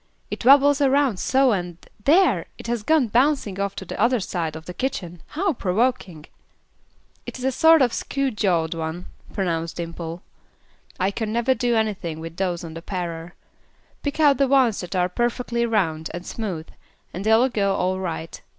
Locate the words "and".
1.51-1.77, 16.15-16.25, 17.13-17.23